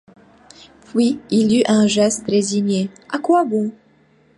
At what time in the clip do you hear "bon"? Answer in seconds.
3.45-3.71